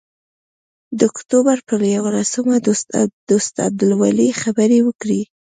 [0.97, 2.55] د اکتوبر پر یوولسمه
[3.35, 5.21] دوست عبدالولي خبرې وکړې.